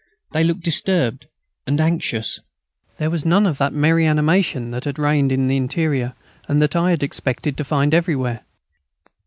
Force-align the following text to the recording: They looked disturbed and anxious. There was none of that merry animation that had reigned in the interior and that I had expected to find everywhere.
They 0.31 0.43
looked 0.43 0.63
disturbed 0.63 1.27
and 1.67 1.79
anxious. 1.79 2.39
There 2.97 3.11
was 3.11 3.23
none 3.23 3.45
of 3.45 3.59
that 3.59 3.71
merry 3.71 4.07
animation 4.07 4.71
that 4.71 4.85
had 4.85 4.97
reigned 4.97 5.31
in 5.31 5.47
the 5.47 5.57
interior 5.57 6.15
and 6.47 6.59
that 6.59 6.75
I 6.75 6.89
had 6.89 7.03
expected 7.03 7.55
to 7.57 7.63
find 7.63 7.93
everywhere. 7.93 8.41